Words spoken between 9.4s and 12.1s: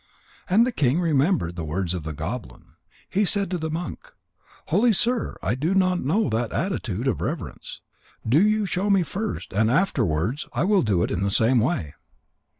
and afterwards I will do it in the same way."